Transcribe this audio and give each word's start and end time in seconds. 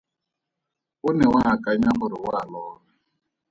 O 1.07 1.09
ne 1.17 1.25
wa 1.33 1.41
akanya 1.53 1.91
gore 1.99 2.17
o 2.27 2.29
a 2.39 2.43
lora. 2.51 2.83